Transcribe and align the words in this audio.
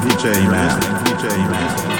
DJ 0.00 0.48
Man. 0.48 0.80
DJ 1.04 1.36
Man. 1.50 1.99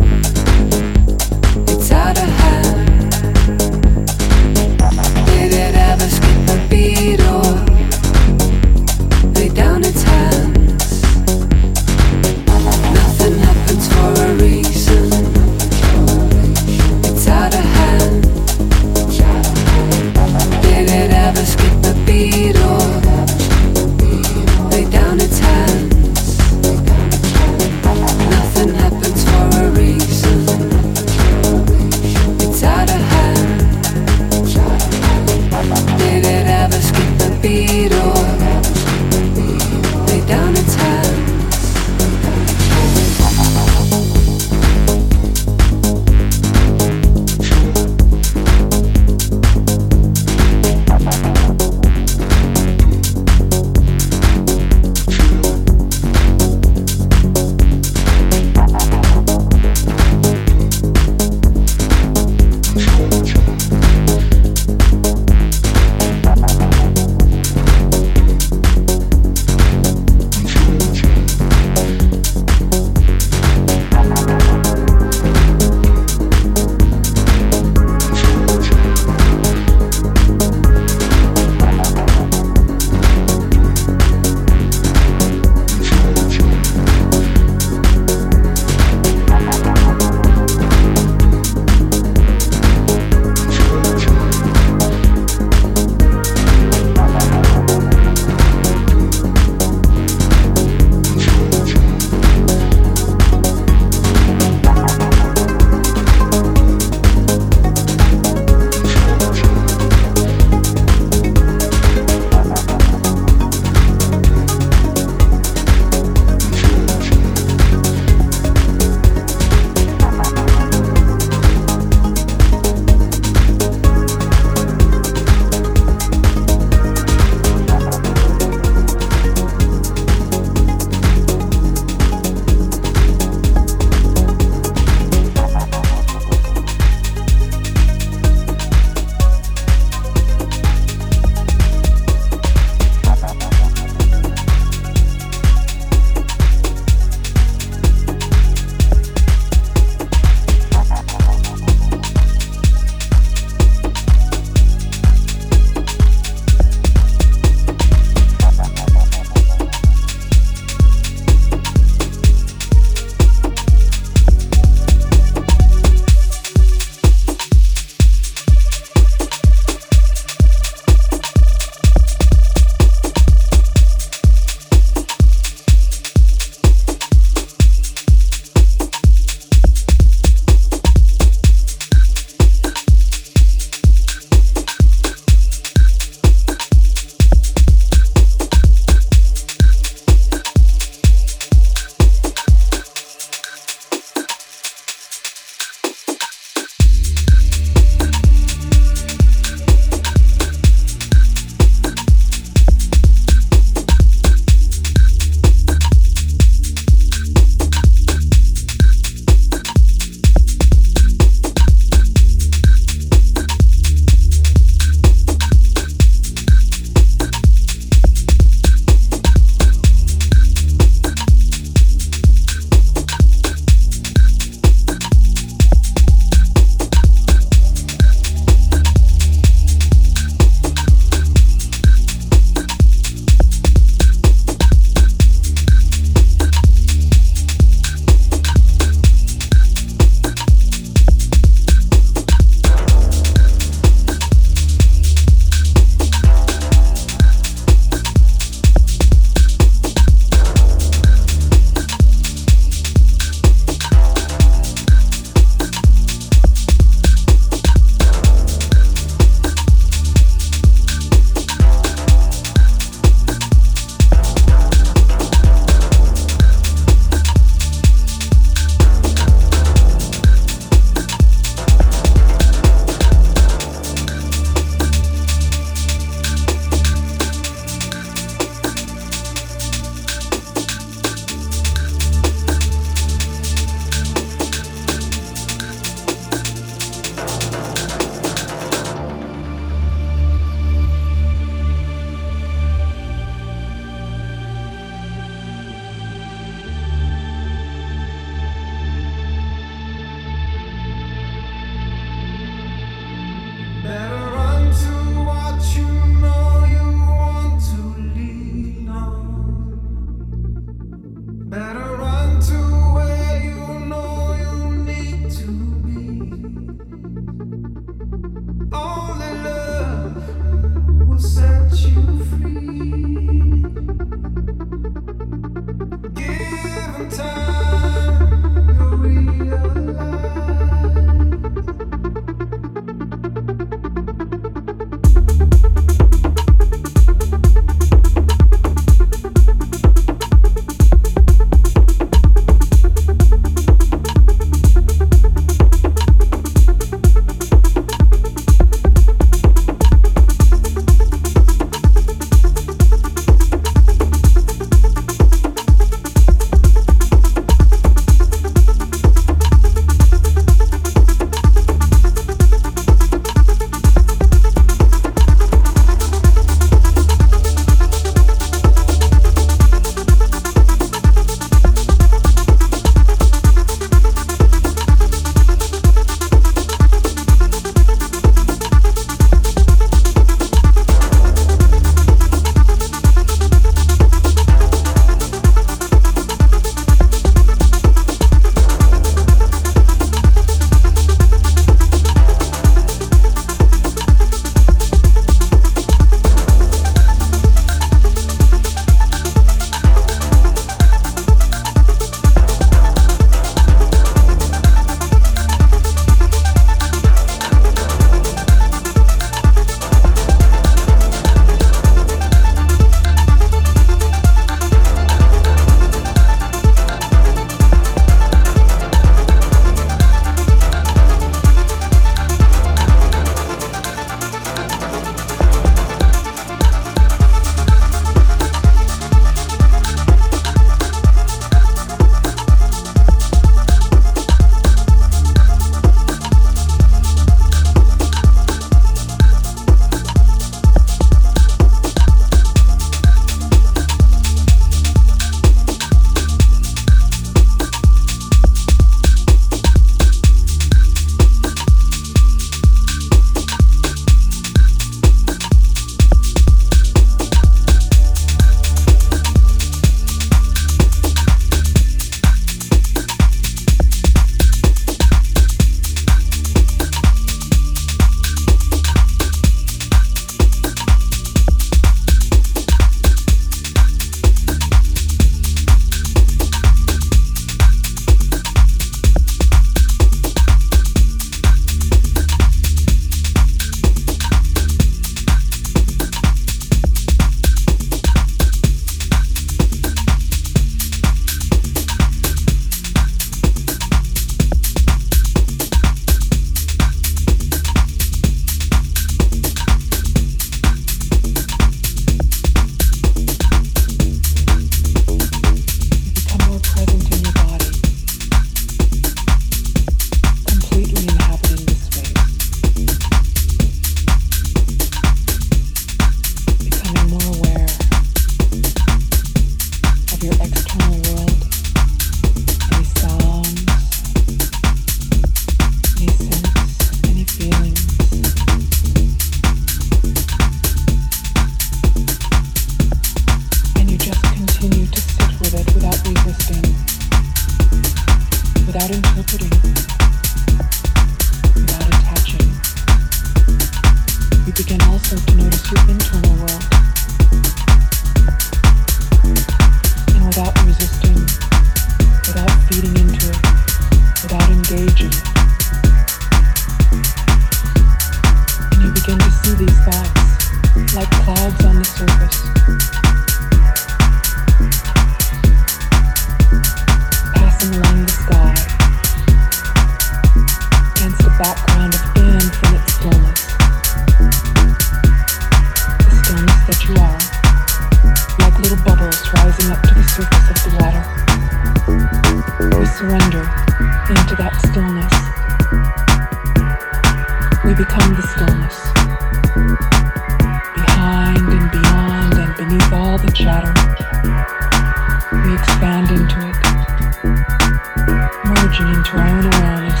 merging 598.74 598.94
into 598.94 599.16
our 599.16 599.28
own 599.28 599.44
awareness, 599.44 600.00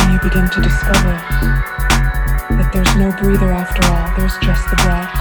and 0.00 0.12
you 0.12 0.20
begin 0.22 0.48
to 0.48 0.60
discover 0.62 1.14
that 2.56 2.70
there's 2.72 2.94
no 2.96 3.12
breather 3.20 3.52
after 3.52 3.84
all, 3.92 4.08
there's 4.16 4.36
just 4.40 4.64
the 4.70 4.76
breath. 4.76 5.12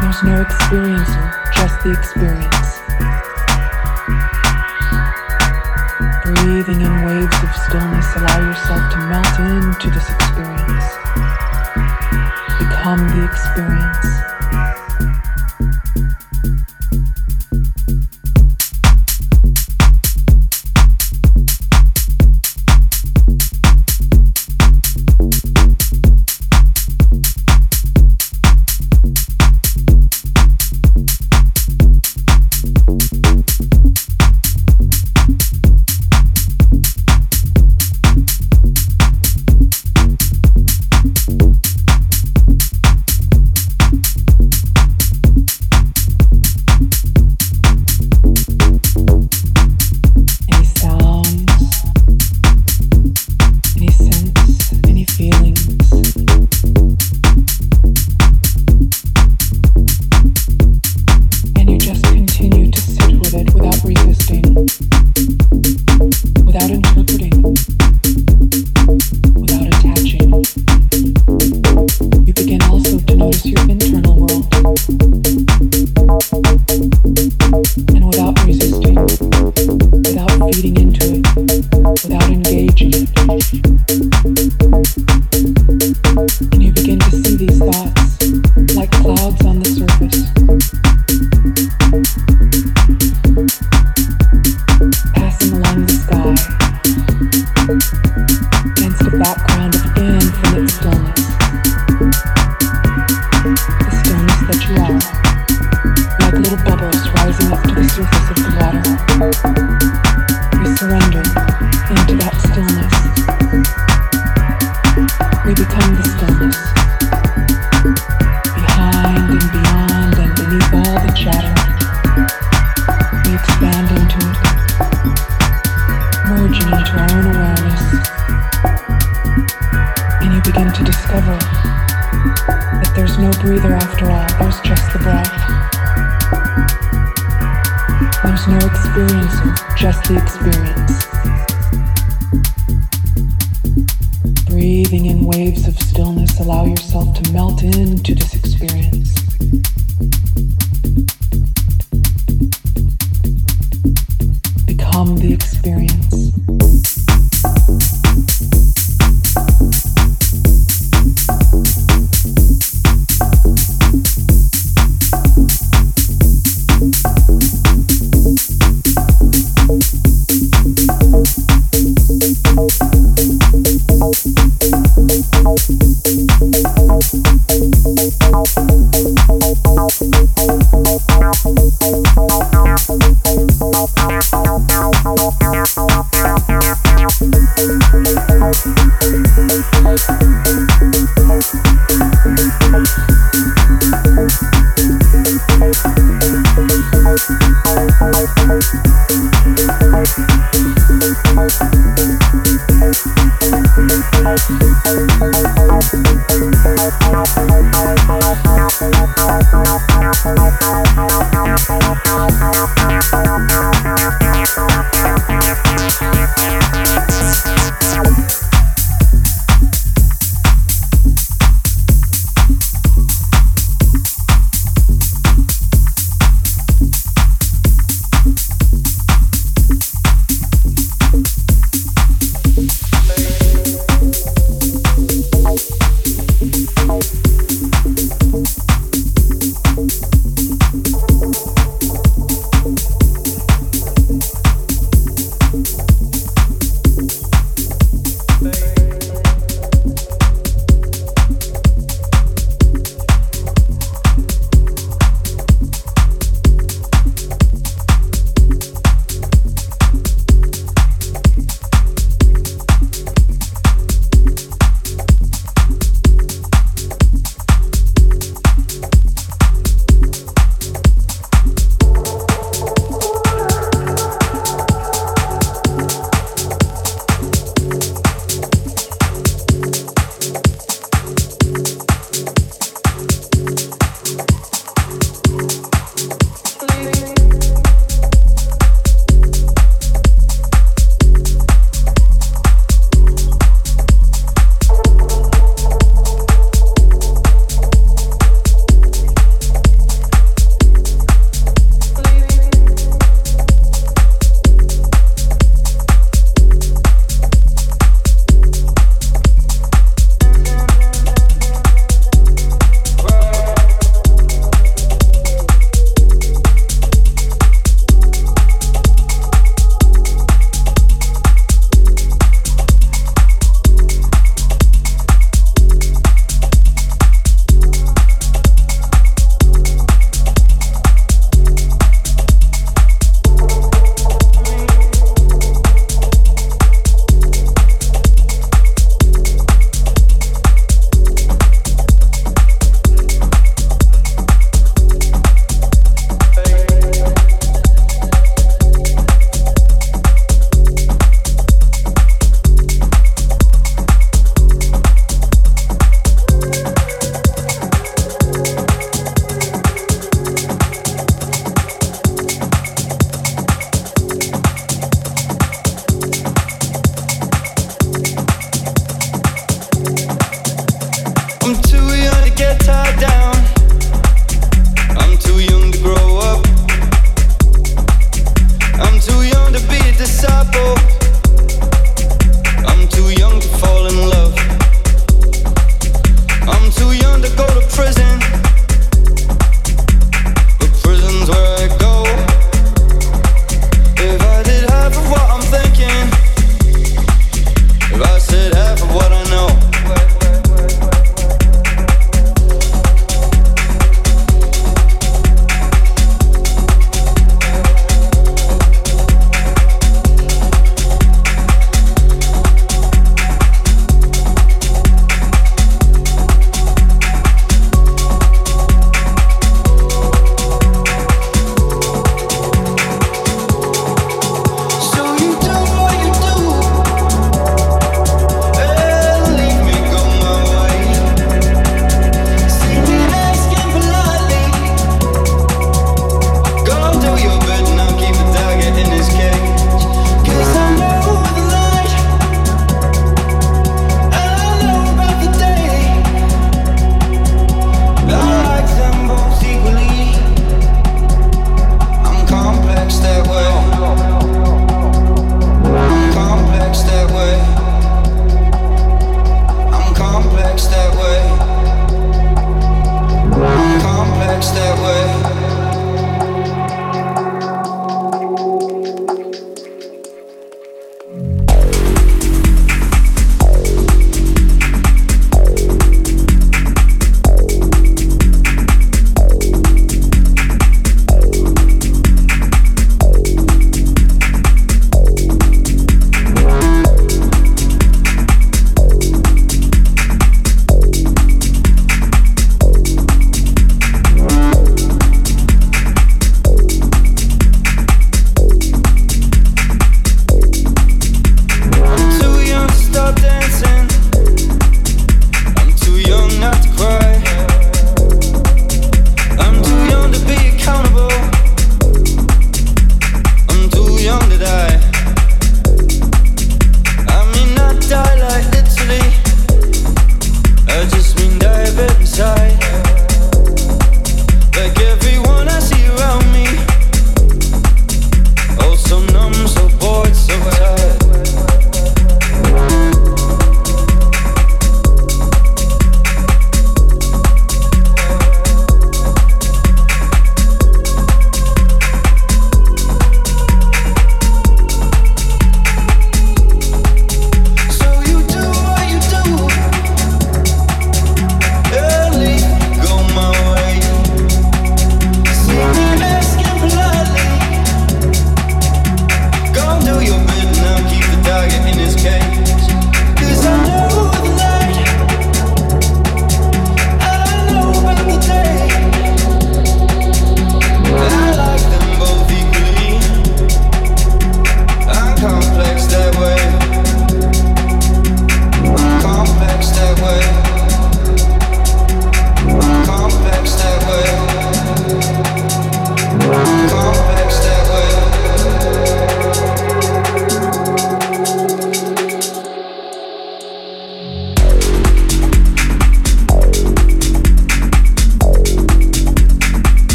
There's 0.00 0.22
no 0.22 0.44
experiencer, 0.44 1.32
just 1.54 1.82
the 1.82 1.90
experience. 1.90 2.80
Breathing 6.24 6.82
in 6.82 7.04
waves 7.04 7.42
of 7.42 7.50
stillness, 7.66 8.14
allow 8.16 8.38
yourself 8.46 8.92
to 8.92 8.98
melt 9.08 9.38
into 9.40 9.90
this 9.90 10.04
experience. 10.04 10.19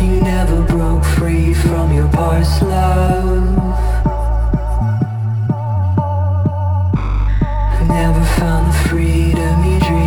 You 0.00 0.20
never 0.22 0.62
broke 0.62 1.04
free 1.04 1.52
from 1.52 1.92
your 1.92 2.08
past 2.08 2.62
love. 2.62 3.44
Never 7.86 8.24
found 8.38 8.72
the 8.72 8.88
freedom 8.88 9.64
you 9.64 9.78
dreamed. 9.80 9.99